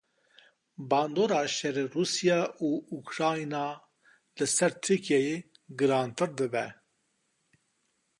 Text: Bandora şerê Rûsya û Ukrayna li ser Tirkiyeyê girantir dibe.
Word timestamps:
Bandora 0.89 1.41
şerê 1.55 1.85
Rûsya 1.93 2.41
û 2.67 2.69
Ukrayna 2.99 3.65
li 4.37 4.45
ser 4.55 4.71
Tirkiyeyê 4.83 5.37
girantir 5.79 6.29
dibe. 6.37 6.67